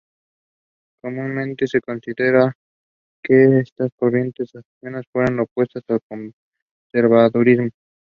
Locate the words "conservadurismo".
6.89-7.69